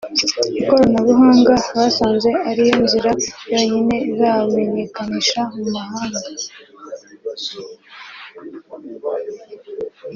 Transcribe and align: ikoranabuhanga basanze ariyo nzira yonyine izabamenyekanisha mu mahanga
ikoranabuhanga 0.61 1.53
basanze 1.77 2.29
ariyo 2.49 2.75
nzira 2.83 3.11
yonyine 3.53 3.95
izabamenyekanisha 4.11 5.41
mu 5.55 5.65
mahanga 5.75 6.19